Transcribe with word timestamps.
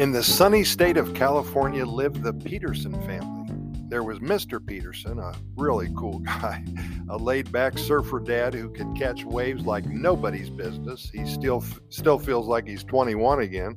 In 0.00 0.12
the 0.12 0.22
sunny 0.22 0.64
state 0.64 0.96
of 0.96 1.12
California 1.12 1.84
lived 1.84 2.22
the 2.22 2.32
Peterson 2.32 2.94
family. 3.02 3.52
There 3.90 4.02
was 4.02 4.18
Mr. 4.20 4.66
Peterson, 4.66 5.18
a 5.18 5.34
really 5.58 5.92
cool 5.94 6.18
guy, 6.20 6.64
a 7.10 7.18
laid 7.18 7.52
back 7.52 7.76
surfer 7.76 8.18
dad 8.18 8.54
who 8.54 8.70
could 8.70 8.96
catch 8.96 9.26
waves 9.26 9.66
like 9.66 9.84
nobody's 9.84 10.48
business. 10.48 11.10
He 11.12 11.26
still, 11.26 11.62
still 11.90 12.18
feels 12.18 12.46
like 12.46 12.66
he's 12.66 12.82
21 12.82 13.40
again. 13.40 13.76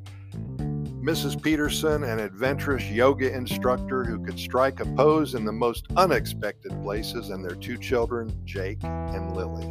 Mrs. 1.03 1.43
Peterson, 1.43 2.05
an 2.05 2.19
adventurous 2.19 2.85
yoga 2.85 3.29
instructor 3.35 4.05
who 4.05 4.23
could 4.23 4.39
strike 4.39 4.79
a 4.79 4.85
pose 4.95 5.35
in 5.35 5.43
the 5.43 5.51
most 5.51 5.87
unexpected 5.97 6.71
places, 6.83 7.31
and 7.31 7.43
their 7.43 7.57
two 7.57 7.77
children, 7.77 8.33
Jake 8.45 8.81
and 8.85 9.35
Lily, 9.35 9.65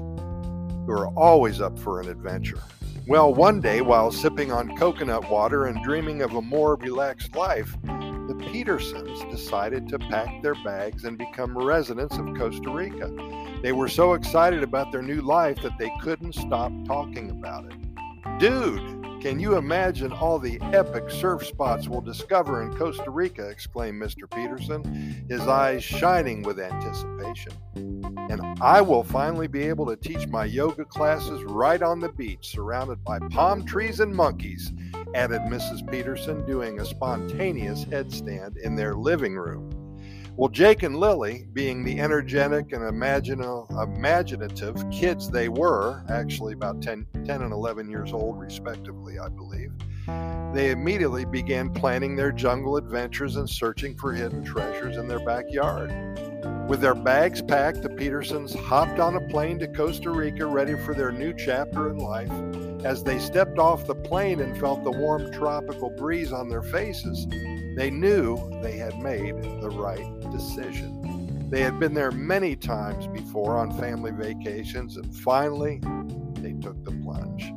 who 0.85 0.93
are 0.93 1.09
always 1.17 1.63
up 1.63 1.79
for 1.79 2.03
an 2.03 2.11
adventure. 2.11 2.61
Well, 3.09 3.35
one 3.35 3.61
day, 3.61 3.81
while 3.81 4.13
sipping 4.13 4.53
on 4.53 4.77
coconut 4.77 5.29
water 5.29 5.67
and 5.67 5.83
dreaming 5.83 6.23
of 6.23 6.35
a 6.35 6.41
more 6.41 6.77
relaxed 6.77 7.35
life, 7.35 7.77
the 7.83 8.37
Petersons 8.39 9.21
decided 9.29 9.89
to 9.89 9.99
pack 9.99 10.41
their 10.41 10.55
bags 10.63 11.03
and 11.03 11.19
become 11.19 11.59
residents 11.59 12.17
of 12.17 12.27
Costa 12.37 12.71
Rica. 12.71 13.11
They 13.61 13.73
were 13.73 13.89
so 13.89 14.15
excited 14.15 14.63
about 14.63 14.93
their 14.93 15.03
new 15.03 15.21
life 15.21 15.61
that 15.63 15.77
they 15.79 15.91
couldn't 16.01 16.37
stop 16.37 16.71
talking 16.87 17.33
about 17.33 17.65
it. 17.65 18.39
Dude, 18.39 19.02
can 19.23 19.39
you 19.39 19.57
imagine 19.57 20.13
all 20.13 20.41
the 20.41 20.61
epic 20.73 21.09
surf 21.09 21.47
spots 21.47 21.87
we'll 21.87 22.01
discover 22.01 22.61
in 22.61 22.77
Costa 22.77 23.09
Rica? 23.09 23.49
exclaimed 23.49 24.03
Mr. 24.03 24.29
Peterson, 24.29 25.25
his 25.29 25.43
eyes 25.43 25.85
shining 25.85 26.43
with 26.43 26.59
anticipation. 26.59 27.53
And 27.77 28.43
I 28.61 28.81
will 28.81 29.05
finally 29.05 29.47
be 29.47 29.63
able 29.63 29.87
to 29.87 29.95
teach 29.95 30.27
my 30.27 30.45
yoga 30.45 30.85
classes 30.85 31.45
right 31.45 31.81
on 31.81 32.01
the 32.01 32.09
beach, 32.09 32.51
surrounded 32.51 33.05
by 33.05 33.21
palm 33.31 33.65
trees 33.65 34.01
and 34.01 34.13
monkeys, 34.13 34.73
added 35.15 35.43
Mrs. 35.43 35.89
Peterson, 35.89 36.45
doing 36.45 36.81
a 36.81 36.85
spontaneous 36.85 37.85
headstand 37.85 38.57
in 38.57 38.75
their 38.75 38.97
living 38.97 39.37
room. 39.37 39.72
Well, 40.35 40.49
Jake 40.49 40.83
and 40.83 40.97
Lily, 40.97 41.47
being 41.53 41.85
the 41.85 42.01
energetic 42.01 42.73
and 42.73 42.83
imaginative 42.83 44.91
kids 44.91 45.29
they 45.29 45.51
were, 45.51 46.03
actually 46.09 46.55
about 46.55 46.81
10, 46.81 47.07
10 47.27 47.43
and 47.43 47.53
11 47.53 47.91
years 47.91 48.15
old, 48.15 48.41
respectively, 48.41 49.19
I 49.19 49.29
believe, 49.29 49.73
they 50.55 50.71
immediately 50.71 51.27
began 51.27 51.71
planning 51.71 52.17
their 52.17 52.33
jungle 52.33 52.79
adventures 52.79 53.37
and 53.37 53.47
searching 53.49 53.95
for 53.95 54.15
hidden 54.15 54.43
treasures 54.43 54.97
in 54.97 55.07
their 55.07 55.23
backyard. 55.23 55.93
With 56.67 56.81
their 56.81 56.95
bags 56.95 57.43
packed, 57.43 57.83
the 57.83 57.91
Petersons 57.91 58.55
hopped 58.55 59.01
on 59.01 59.17
a 59.17 59.29
plane 59.29 59.59
to 59.59 59.69
Costa 59.69 60.11
Rica 60.11 60.47
ready 60.47 60.77
for 60.77 60.95
their 60.95 61.13
new 61.13 61.35
chapter 61.35 61.91
in 61.91 61.99
life. 61.99 62.33
As 62.87 63.05
they 63.05 63.19
stepped 63.19 63.59
off 63.59 63.87
the 63.87 63.95
plane 63.95 64.41
and 64.41 64.59
felt 64.59 64.83
the 64.83 64.93
warm 64.93 65.31
tropical 65.31 65.91
breeze 65.91 66.33
on 66.33 66.49
their 66.49 66.63
faces, 66.63 67.27
they 67.77 67.91
knew 67.91 68.39
they 68.63 68.77
had 68.77 68.99
made 69.01 69.43
the 69.43 69.71
right 69.71 70.07
decision. 70.31 71.49
They 71.51 71.61
had 71.61 71.79
been 71.79 71.95
there 71.95 72.11
many 72.11 72.57
times 72.57 73.07
before 73.09 73.59
on 73.59 73.79
family 73.79 74.11
vacations, 74.11 74.97
and 74.97 75.15
finally, 75.15 75.81
they 76.35 76.53
took 76.55 76.83
the 76.85 76.93
plunge. 77.03 77.53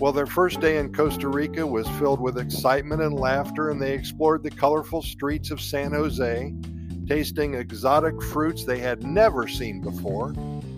Well, 0.00 0.12
their 0.12 0.26
first 0.26 0.60
day 0.60 0.78
in 0.78 0.92
Costa 0.92 1.28
Rica 1.28 1.66
was 1.66 1.86
filled 1.98 2.20
with 2.20 2.38
excitement 2.38 3.02
and 3.02 3.14
laughter, 3.14 3.70
and 3.70 3.80
they 3.80 3.92
explored 3.92 4.42
the 4.42 4.50
colorful 4.50 5.02
streets 5.02 5.50
of 5.50 5.60
San 5.60 5.92
Jose, 5.92 6.54
tasting 7.06 7.54
exotic 7.54 8.20
fruits 8.22 8.64
they 8.64 8.78
had 8.78 9.04
never 9.04 9.46
seen 9.46 9.80
before. 9.80 10.32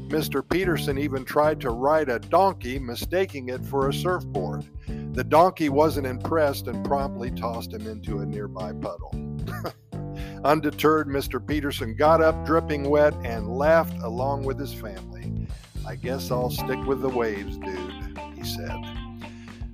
Mr. 0.09 0.43
Peterson 0.47 0.99
even 0.99 1.25
tried 1.25 1.61
to 1.61 1.71
ride 1.71 2.11
a 2.11 2.19
donkey, 2.19 2.79
mistaking 2.79 3.49
it 3.49 3.65
for 3.65 3.89
a 3.89 3.95
surfboard. 3.95 4.65
The 5.13 5.25
donkey 5.25 5.69
wasn't 5.69 6.07
impressed 6.07 6.69
and 6.69 6.83
promptly 6.85 7.31
tossed 7.31 7.75
him 7.75 7.87
into 7.87 8.21
a 8.21 8.27
nearby 8.27 8.73
puddle. 8.73 9.13
Undeterred, 10.45 11.07
Mr. 11.07 11.47
Peterson 11.47 11.95
got 11.95 12.23
up, 12.23 12.47
dripping 12.47 12.89
wet, 12.89 13.15
and 13.23 13.59
laughed 13.59 14.01
along 14.03 14.45
with 14.45 14.59
his 14.59 14.73
family. 14.73 15.47
I 15.87 15.97
guess 15.97 16.31
I'll 16.31 16.51
stick 16.51 16.83
with 16.87 17.03
the 17.03 17.11
waves, 17.11 17.59
dude, 17.59 18.19
he 18.35 18.43
said. 18.43 18.92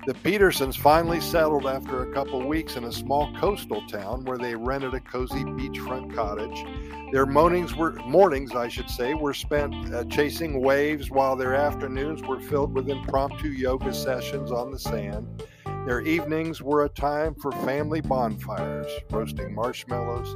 The 0.09 0.15
Petersons 0.15 0.75
finally 0.75 1.21
settled 1.21 1.67
after 1.67 2.01
a 2.01 2.15
couple 2.15 2.41
weeks 2.49 2.77
in 2.77 2.85
a 2.85 2.93
small 2.93 3.31
coastal 3.37 3.87
town 3.89 4.25
where 4.25 4.39
they 4.39 4.55
rented 4.55 4.95
a 4.95 5.01
cozy 5.01 5.45
beachfront 5.45 6.15
cottage. 6.15 6.65
Their 7.13 7.27
mornings 7.27 7.77
were 7.77 7.93
mornings, 8.07 8.55
I 8.55 8.69
should 8.69 8.89
say, 8.89 9.13
were 9.13 9.35
spent 9.35 9.93
uh, 9.93 10.05
chasing 10.05 10.63
waves, 10.63 11.11
while 11.11 11.37
their 11.37 11.55
afternoons 11.55 12.23
were 12.23 12.41
filled 12.41 12.73
with 12.73 12.89
impromptu 12.89 13.49
yoga 13.49 13.93
sessions 13.93 14.51
on 14.51 14.71
the 14.71 14.79
sand. 14.79 15.43
Their 15.85 16.01
evenings 16.01 16.63
were 16.63 16.87
a 16.87 16.89
time 16.89 17.35
for 17.35 17.53
family 17.53 18.01
bonfires, 18.01 18.91
roasting 19.11 19.55
marshmallows, 19.55 20.35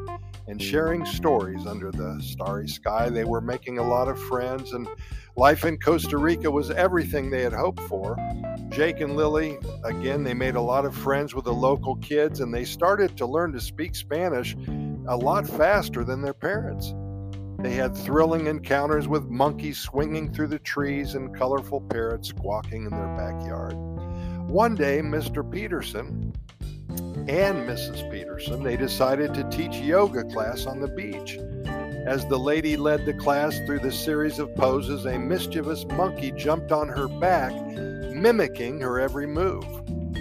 and 0.49 0.61
sharing 0.61 1.07
stories 1.07 1.65
under 1.65 1.91
the 1.91 2.21
starry 2.21 2.69
sky. 2.69 3.09
They 3.09 3.25
were 3.25 3.41
making 3.41 3.79
a 3.79 3.89
lot 3.89 4.09
of 4.09 4.21
friends, 4.21 4.75
and 4.75 4.87
life 5.35 5.65
in 5.65 5.79
Costa 5.79 6.19
Rica 6.19 6.51
was 6.51 6.71
everything 6.71 7.31
they 7.31 7.41
had 7.41 7.55
hoped 7.55 7.81
for. 7.81 8.19
Jake 8.73 9.01
and 9.01 9.17
Lily, 9.17 9.59
again, 9.85 10.25
they 10.25 10.33
made 10.33 10.55
a 10.55 10.61
lot 10.61 10.87
of 10.87 10.97
friends 10.97 11.35
with 11.35 11.45
the 11.45 11.53
local 11.53 11.97
kids, 11.97 12.41
and 12.41 12.53
they 12.53 12.65
started 12.65 13.15
to 13.19 13.27
learn 13.27 13.53
to 13.53 13.61
speak 13.61 13.95
Spanish 13.95 14.57
a 15.09 15.17
lot 15.17 15.47
faster 15.47 16.05
than 16.05 16.23
their 16.23 16.33
parents. 16.33 16.95
They 17.59 17.73
had 17.75 17.95
thrilling 17.95 18.47
encounters 18.47 19.07
with 19.07 19.29
monkeys 19.29 19.79
swinging 19.79 20.33
through 20.33 20.49
the 20.49 20.59
trees 20.59 21.15
and 21.15 21.37
colorful 21.37 21.83
parrots 21.83 22.31
squawking 22.31 22.87
in 22.87 22.91
their 22.91 23.15
backyard. 23.17 23.75
One 24.49 24.75
day, 24.75 25.01
Mr. 25.01 25.49
Peterson 25.49 26.33
and 27.29 27.69
Mrs. 27.69 28.11
Peterson, 28.11 28.63
they 28.63 28.79
decided 28.79 29.35
to 29.35 29.49
teach 29.51 29.77
yoga 29.77 30.25
class 30.25 30.65
on 30.65 30.81
the 30.81 30.89
beach. 30.89 31.37
As 32.07 32.27
the 32.27 32.39
lady 32.39 32.77
led 32.77 33.05
the 33.05 33.15
class 33.15 33.57
through 33.67 33.81
the 33.81 33.93
series 33.93 34.39
of 34.39 34.53
poses, 34.57 35.05
a 35.05 35.19
mischievous 35.19 35.85
monkey 35.85 36.33
jumped 36.33 36.73
on 36.73 36.89
her 36.89 37.07
back, 37.07 37.53
mimicking 38.23 38.81
her 38.81 39.01
every 39.01 39.27
move. 39.27 39.67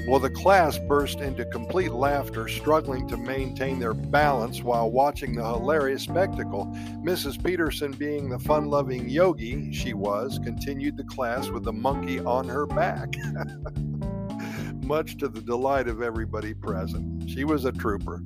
Well, 0.08 0.20
the 0.20 0.32
class 0.32 0.80
burst 0.80 1.20
into 1.20 1.46
complete 1.46 1.92
laughter, 1.92 2.48
struggling 2.48 3.08
to 3.10 3.16
maintain 3.16 3.78
their 3.78 3.94
balance 3.94 4.64
while 4.64 4.90
watching 4.90 5.36
the 5.36 5.46
hilarious 5.46 6.02
spectacle. 6.02 6.66
Mrs. 7.04 7.42
Peterson, 7.44 7.92
being 7.92 8.28
the 8.28 8.40
fun 8.40 8.66
loving 8.66 9.08
yogi 9.08 9.72
she 9.72 9.94
was, 9.94 10.40
continued 10.44 10.98
the 10.98 11.04
class 11.04 11.50
with 11.50 11.64
the 11.64 11.72
monkey 11.72 12.20
on 12.20 12.50
her 12.50 12.66
back. 12.66 13.14
much 14.84 15.18
to 15.18 15.28
the 15.28 15.42
delight 15.42 15.88
of 15.88 16.02
everybody 16.02 16.56
present. 16.56 17.30
She 17.30 17.44
was 17.44 17.66
a 17.66 17.72
trooper. 17.72 18.24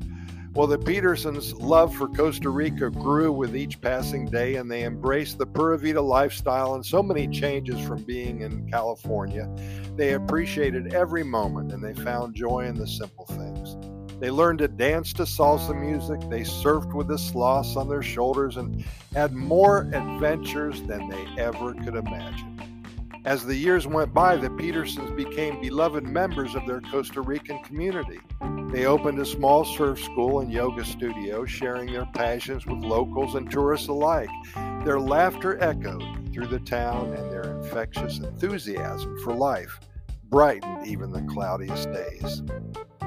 Well, 0.55 0.67
the 0.67 0.79
Petersons' 0.79 1.53
love 1.55 1.93
for 1.93 2.07
Costa 2.07 2.49
Rica 2.49 2.89
grew 2.89 3.29
with 3.29 3.57
each 3.57 3.81
passing 3.81 4.25
day, 4.25 4.55
and 4.55 4.71
they 4.71 4.85
embraced 4.85 5.37
the 5.37 5.45
Pura 5.45 5.77
Vida 5.77 6.01
lifestyle 6.01 6.75
and 6.75 6.85
so 6.85 7.03
many 7.03 7.27
changes 7.27 7.77
from 7.85 8.03
being 8.03 8.39
in 8.39 8.65
California. 8.71 9.53
They 9.97 10.13
appreciated 10.13 10.93
every 10.93 11.25
moment 11.25 11.73
and 11.73 11.83
they 11.83 11.93
found 11.93 12.35
joy 12.35 12.67
in 12.67 12.75
the 12.75 12.87
simple 12.87 13.25
things. 13.25 13.75
They 14.21 14.31
learned 14.31 14.59
to 14.59 14.69
dance 14.69 15.11
to 15.13 15.23
salsa 15.23 15.77
music, 15.77 16.21
they 16.29 16.43
surfed 16.43 16.93
with 16.93 17.09
the 17.09 17.17
sloths 17.17 17.75
on 17.75 17.89
their 17.89 18.01
shoulders, 18.01 18.55
and 18.55 18.81
had 19.13 19.33
more 19.33 19.89
adventures 19.91 20.81
than 20.83 21.09
they 21.09 21.27
ever 21.37 21.73
could 21.73 21.95
imagine. 21.95 22.54
As 23.25 23.43
the 23.43 23.55
years 23.55 23.87
went 23.87 24.13
by, 24.13 24.37
the 24.37 24.51
Petersons 24.51 25.09
became 25.09 25.59
beloved 25.59 26.03
members 26.03 26.53
of 26.53 26.67
their 26.67 26.79
Costa 26.79 27.21
Rican 27.21 27.57
community. 27.63 28.19
They 28.71 28.85
opened 28.85 29.17
a 29.17 29.25
small 29.25 29.65
surf 29.65 29.99
school 29.99 30.41
and 30.41 30.53
yoga 30.53 30.85
studio, 30.85 31.43
sharing 31.43 31.91
their 31.91 32.05
passions 32.05 32.67
with 32.67 32.83
locals 32.83 33.33
and 33.33 33.49
tourists 33.49 33.87
alike. 33.87 34.29
Their 34.83 34.99
laughter 34.99 35.57
echoed 35.59 36.03
through 36.31 36.47
the 36.47 36.59
town, 36.59 37.13
and 37.13 37.31
their 37.31 37.57
infectious 37.57 38.19
enthusiasm 38.19 39.17
for 39.23 39.33
life 39.33 39.79
brightened 40.29 40.85
even 40.85 41.11
the 41.11 41.23
cloudiest 41.23 41.91
days. 41.91 42.43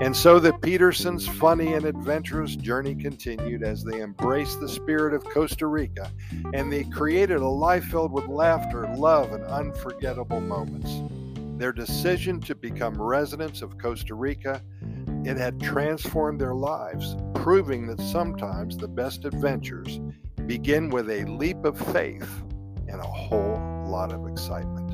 And 0.01 0.17
so 0.17 0.39
the 0.39 0.53
Petersons' 0.53 1.27
funny 1.27 1.73
and 1.75 1.85
adventurous 1.85 2.55
journey 2.55 2.95
continued 2.95 3.65
as 3.65 3.83
they 3.83 4.01
embraced 4.01 4.61
the 4.61 4.69
spirit 4.69 5.13
of 5.13 5.25
Costa 5.25 5.67
Rica 5.67 6.13
and 6.55 6.73
they 6.73 6.85
created 6.85 7.39
a 7.39 7.49
life 7.49 7.85
filled 7.87 8.13
with 8.13 8.29
laughter, 8.29 8.89
love, 8.95 9.33
and 9.33 9.43
unforgettable 9.45 10.41
moments. 10.41 11.03
Their 11.59 11.73
decision 11.73 12.41
to 12.43 12.55
become 12.55 13.03
residents 13.03 13.61
of 13.61 13.77
Costa 13.77 14.15
Rica, 14.15 14.63
it 15.25 15.37
had 15.37 15.61
transformed 15.61 16.41
their 16.41 16.55
lives, 16.55 17.17
proving 17.35 17.89
that 17.89 18.01
sometimes 18.01 18.77
the 18.77 18.87
best 18.87 19.25
adventures 19.25 19.99
begin 20.47 20.91
with 20.91 21.11
a 21.11 21.25
leap 21.25 21.65
of 21.65 21.77
faith 21.93 22.45
and 22.87 23.01
a 23.01 23.05
whole 23.05 23.85
lot 23.89 24.13
of 24.13 24.29
excitement. 24.29 24.88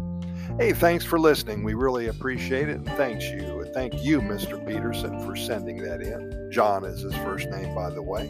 Hey, 0.59 0.73
thanks 0.73 1.05
for 1.05 1.19
listening. 1.19 1.65
We 1.65 1.75
really 1.75 2.07
appreciate 2.07 2.69
it. 2.69 2.77
And 2.77 2.87
thanks 2.91 3.25
you. 3.25 3.61
And 3.61 3.75
thank 3.75 4.05
you, 4.05 4.21
Mr. 4.21 4.65
Peterson, 4.67 5.19
for 5.27 5.35
sending 5.35 5.79
that 5.83 6.01
in. 6.01 6.51
John 6.53 6.85
is 6.85 7.01
his 7.01 7.15
first 7.17 7.49
name, 7.51 7.75
by 7.75 7.91
the 7.91 8.03
way. 8.03 8.29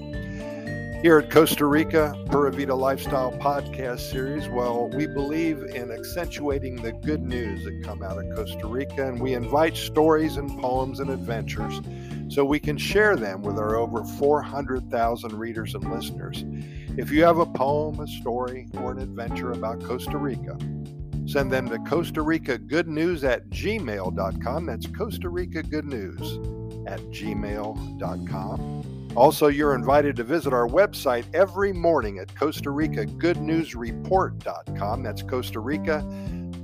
Here 1.03 1.19
at 1.19 1.31
Costa 1.31 1.67
Rica, 1.67 2.15
Pura 2.31 2.51
Vida 2.51 2.75
Lifestyle 2.75 3.31
Podcast 3.33 4.11
Series, 4.11 4.49
well, 4.49 4.89
we 4.89 5.07
believe 5.07 5.63
in 5.63 5.91
accentuating 5.91 6.77
the 6.77 6.93
good 6.93 7.21
news 7.21 7.63
that 7.65 7.83
come 7.85 8.03
out 8.03 8.17
of 8.17 8.25
Costa 8.35 8.67
Rica, 8.67 9.09
and 9.09 9.21
we 9.21 9.35
invite 9.35 9.77
stories 9.77 10.39
and 10.39 10.49
poems 10.63 11.01
and 11.01 11.11
adventures 11.11 11.83
so 12.31 12.43
we 12.43 12.59
can 12.59 12.79
share 12.79 13.17
them 13.17 13.43
with 13.43 13.59
our 13.59 13.77
over 13.77 14.03
400,000 14.03 15.39
readers 15.39 15.75
and 15.75 15.93
listeners. 15.93 16.43
If 16.97 17.11
you 17.11 17.23
have 17.25 17.37
a 17.37 17.45
poem, 17.45 18.01
a 18.01 18.07
story, 18.07 18.67
or 18.79 18.93
an 18.93 18.99
adventure 18.99 19.53
about 19.53 19.85
Costa 19.85 20.17
Rica, 20.17 20.57
send 21.27 21.53
them 21.53 21.69
to 21.69 21.79
Costa 21.81 22.23
Rica 22.23 22.59
Good 22.59 22.89
News 22.89 23.25
at 23.25 23.49
gmail.com. 23.51 24.67
That's 24.67 24.87
Costa 24.87 25.29
Rica 25.29 25.63
Good 25.63 25.87
News 25.87 26.39
at 26.87 27.01
gmail.com. 27.11 28.85
Also, 29.17 29.47
you're 29.47 29.75
invited 29.77 30.17
to 30.17 30.25
visit 30.25 30.53
our 30.53 30.67
website 30.67 31.25
every 31.35 31.73
morning 31.73 32.19
at 32.19 32.35
Costa 32.35 32.71
Rica 32.71 33.07
Good 33.07 33.41
News 33.41 33.75
Report.com. 33.75 35.03
That's 35.05 35.23
Costa 35.23 35.61
Rica 35.61 36.03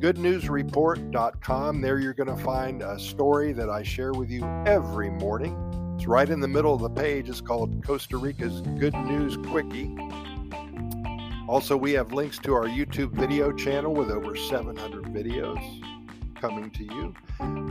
Good 0.01 0.19
News 0.19 0.49
Report.com. 0.49 1.81
There 1.81 1.99
you're 2.01 2.15
going 2.15 2.35
to 2.35 2.43
find 2.43 2.83
a 2.83 2.99
story 2.99 3.53
that 3.53 3.71
I 3.71 3.83
share 3.83 4.13
with 4.13 4.31
you 4.31 4.45
every 4.67 5.11
morning. 5.11 5.55
It's 5.97 6.07
right 6.07 6.29
in 6.29 6.41
the 6.41 6.49
middle 6.49 6.75
of 6.75 6.81
the 6.81 6.91
page. 6.91 7.29
It's 7.29 7.41
called 7.41 7.85
Costa 7.85 8.17
Rica's 8.17 8.63
Good 8.63 8.95
News 8.95 9.37
Quickie. 9.37 9.95
Also, 11.51 11.77
we 11.77 11.91
have 11.91 12.13
links 12.13 12.39
to 12.39 12.55
our 12.55 12.67
YouTube 12.67 13.11
video 13.11 13.51
channel 13.51 13.93
with 13.93 14.09
over 14.09 14.37
700 14.37 15.07
videos 15.07 15.83
coming 16.41 16.71
to 16.71 16.85
you. 16.85 17.13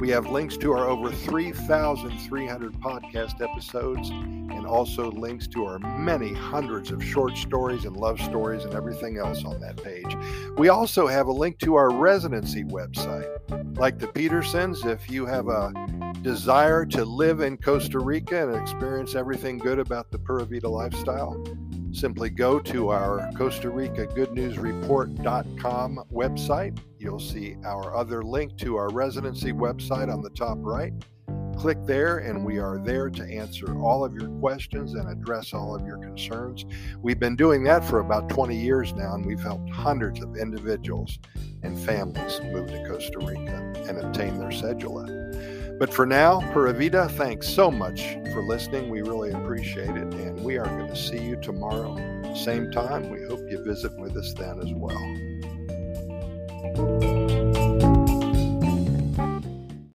We 0.02 0.10
have 0.10 0.28
links 0.28 0.58
to 0.58 0.74
our 0.74 0.90
over 0.90 1.10
3,300 1.10 2.74
podcast 2.74 3.42
episodes 3.42 4.10
and 4.10 4.68
also 4.68 5.10
links 5.12 5.48
to 5.48 5.64
our 5.64 5.80
many 5.80 6.34
hundreds 6.34 6.92
of 6.92 7.02
short 7.02 7.38
stories 7.38 7.86
and 7.86 7.96
love 7.96 8.20
stories 8.20 8.66
and 8.66 8.74
everything 8.74 9.18
else 9.18 9.46
on 9.46 9.62
that 9.62 9.82
page. 9.82 10.14
We 10.58 10.68
also 10.68 11.08
have 11.08 11.28
a 11.28 11.32
link 11.32 11.58
to 11.60 11.76
our 11.76 11.90
residency 11.90 12.66
website. 12.66 13.30
Like 13.78 13.98
the 13.98 14.08
Petersons, 14.08 14.86
if 14.86 15.10
you 15.10 15.26
have 15.26 15.48
a 15.48 15.72
desire 16.22 16.86
to 16.88 17.06
live 17.06 17.40
in 17.40 17.56
Costa 17.56 18.00
Rica 18.00 18.46
and 18.46 18.62
experience 18.62 19.16
everything 19.16 19.58
good 19.58 19.80
about 19.80 20.12
the 20.12 20.20
Pura 20.20 20.44
Vida 20.44 20.68
lifestyle, 20.68 21.42
simply 21.92 22.30
go 22.30 22.60
to 22.60 22.90
our 22.90 23.30
Costa 23.36 23.70
Rica 23.70 24.06
Good 24.08 24.32
News 24.34 24.58
Report.com 24.58 26.04
website. 26.12 26.80
You'll 26.98 27.20
see 27.20 27.56
our 27.66 27.96
other 27.96 28.24
link 28.24 28.58
to 28.58 28.78
our 28.78 28.90
residency 28.90 29.52
website 29.52 30.12
on 30.12 30.22
the 30.22 30.30
top 30.32 30.58
right. 30.60 30.94
Click 31.58 31.78
there, 31.86 32.20
and 32.20 32.46
we 32.46 32.58
are 32.58 32.80
there 32.80 33.10
to 33.10 33.24
answer 33.24 33.78
all 33.80 34.06
of 34.06 34.14
your 34.14 34.30
questions 34.40 34.94
and 34.94 35.10
address 35.10 35.54
all 35.54 35.76
of 35.76 35.86
your 35.86 35.98
concerns. 35.98 36.66
We've 37.02 37.20
been 37.20 37.36
doing 37.36 37.64
that 37.66 37.84
for 37.84 38.00
about 38.00 38.30
20 38.30 38.56
years 38.56 38.94
now, 38.94 39.16
and 39.16 39.26
we've 39.26 39.42
helped 39.42 39.70
hundreds 39.70 40.22
of 40.22 40.38
individuals 40.38 41.20
and 41.64 41.78
families 41.78 42.40
move 42.46 42.68
to 42.68 42.88
Costa 42.88 43.20
Rica 43.20 43.74
and 43.88 43.98
obtain 43.98 44.40
their 44.40 44.50
cedula. 44.50 45.29
But 45.80 45.94
for 45.94 46.06
now, 46.06 46.42
Pura 46.52 46.74
thanks 47.08 47.48
so 47.48 47.72
much 47.72 48.18
for 48.34 48.44
listening. 48.44 48.90
We 48.90 49.02
really 49.02 49.32
appreciate 49.32 49.92
it. 49.92 50.14
And 50.14 50.44
we 50.44 50.58
are 50.58 50.66
going 50.66 50.90
to 50.90 50.96
see 50.96 51.24
you 51.24 51.38
tomorrow, 51.38 51.96
same 52.36 52.70
time. 52.70 53.10
We 53.10 53.24
hope 53.24 53.50
you 53.50 53.64
visit 53.64 53.98
with 53.98 54.18
us 54.18 54.34
then 54.34 54.60
as 54.60 54.74
well. 54.74 55.00